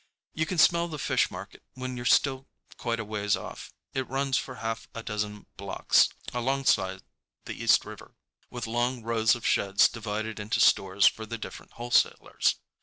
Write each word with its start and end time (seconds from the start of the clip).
You 0.33 0.47
can 0.47 0.57
smell 0.57 0.87
the 0.87 0.97
fish 0.97 1.29
market 1.29 1.61
when 1.75 1.95
you're 1.95 2.07
still 2.07 2.47
quite 2.75 2.99
a 2.99 3.05
ways 3.05 3.35
off. 3.37 3.71
It 3.93 4.09
runs 4.09 4.35
for 4.35 4.55
a 4.55 4.59
half 4.61 4.87
a 4.95 5.03
dozen 5.03 5.45
blocks 5.57 6.09
alongside 6.33 7.03
the 7.45 7.53
East 7.61 7.85
River, 7.85 8.15
with 8.49 8.65
long 8.65 9.03
rows 9.03 9.35
of 9.35 9.45
sheds 9.45 9.87
divided 9.87 10.39
into 10.39 10.59
stores 10.59 11.05
for 11.05 11.27
the 11.27 11.37
different 11.37 11.73
wholesalers. 11.73 12.55